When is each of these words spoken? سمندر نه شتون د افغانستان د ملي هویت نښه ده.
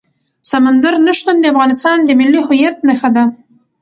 سمندر 0.51 0.93
نه 1.07 1.13
شتون 1.19 1.35
د 1.39 1.45
افغانستان 1.53 1.97
د 2.03 2.09
ملي 2.19 2.39
هویت 2.47 2.77
نښه 2.87 3.09
ده. 3.15 3.23